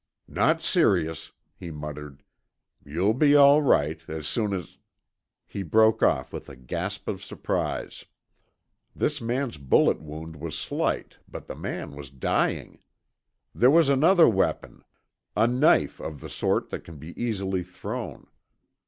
"Not 0.27 0.63
serious," 0.63 1.31
he 1.55 1.69
muttered. 1.69 2.23
"You'll 2.83 3.13
be 3.13 3.35
all 3.35 3.61
right 3.61 4.01
as 4.07 4.27
soon 4.27 4.51
as" 4.51 4.79
He 5.45 5.61
broke 5.61 6.01
off 6.01 6.33
with 6.33 6.49
a 6.49 6.55
gasp 6.55 7.07
of 7.07 7.23
surprise. 7.23 8.05
This 8.95 9.21
man's 9.21 9.57
bullet 9.59 10.01
wound 10.01 10.37
was 10.37 10.57
slight, 10.57 11.17
but 11.27 11.45
the 11.45 11.53
man 11.55 11.95
was 11.95 12.09
dying. 12.09 12.79
There 13.53 13.69
was 13.69 13.89
another 13.89 14.27
weapon, 14.27 14.83
a 15.37 15.45
knife 15.45 15.99
of 16.01 16.19
the 16.19 16.31
sort 16.31 16.69
that 16.71 16.83
can 16.83 16.97
be 16.97 17.13
easily 17.15 17.61
thrown. 17.61 18.25